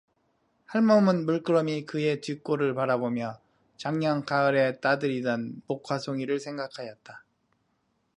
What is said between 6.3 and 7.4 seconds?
생각 하였다.